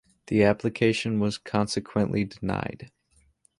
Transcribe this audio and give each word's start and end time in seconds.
The 0.25 0.41
application 0.45 1.19
was 1.19 1.37
consequently 1.37 2.25
denied. 2.25 2.91